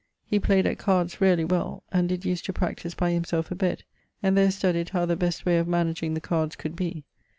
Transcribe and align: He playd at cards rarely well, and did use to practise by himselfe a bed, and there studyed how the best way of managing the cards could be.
He 0.25 0.39
playd 0.39 0.65
at 0.65 0.79
cards 0.79 1.21
rarely 1.21 1.45
well, 1.45 1.83
and 1.91 2.09
did 2.09 2.25
use 2.25 2.41
to 2.41 2.53
practise 2.53 2.95
by 2.95 3.11
himselfe 3.11 3.51
a 3.51 3.55
bed, 3.55 3.83
and 4.23 4.35
there 4.35 4.47
studyed 4.49 4.89
how 4.89 5.05
the 5.05 5.15
best 5.15 5.45
way 5.45 5.59
of 5.59 5.67
managing 5.67 6.15
the 6.15 6.19
cards 6.21 6.55
could 6.55 6.75
be. 6.75 7.03